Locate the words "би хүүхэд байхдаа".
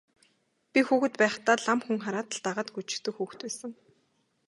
0.71-1.55